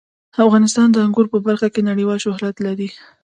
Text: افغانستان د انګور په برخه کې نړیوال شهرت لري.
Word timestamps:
افغانستان 0.45 0.87
د 0.91 0.97
انګور 1.05 1.27
په 1.33 1.39
برخه 1.47 1.67
کې 1.73 1.81
نړیوال 1.89 2.19
شهرت 2.25 2.55
لري. 2.65 2.89